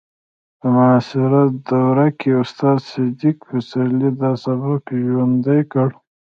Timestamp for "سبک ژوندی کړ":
4.45-5.89